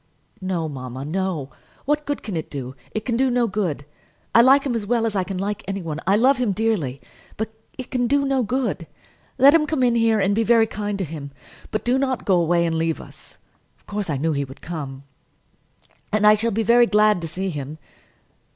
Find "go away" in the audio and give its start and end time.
12.25-12.65